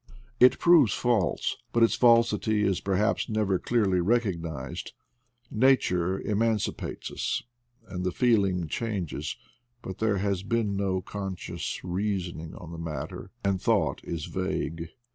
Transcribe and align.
It 0.39 0.57
proves 0.57 0.95
false, 0.95 1.57
but 1.71 1.83
its 1.83 1.93
falsity 1.93 2.63
is 2.63 2.79
per 2.81 2.95
haps 2.95 3.29
never 3.29 3.59
clearly 3.59 3.99
recognized; 4.01 4.93
nature 5.51 6.17
emanci 6.19 6.75
pates 6.75 7.11
us 7.11 7.43
and 7.87 8.03
the 8.03 8.11
feeling 8.11 8.67
changes, 8.67 9.37
but 9.83 9.99
there 9.99 10.17
has 10.17 10.41
been 10.41 10.75
no 10.75 11.01
conscious 11.03 11.83
reasoning 11.83 12.55
on 12.55 12.71
the 12.71 12.79
matter, 12.79 13.29
and 13.43 13.61
thought 13.61 14.01
is 14.03 14.25
vague. 14.25 14.89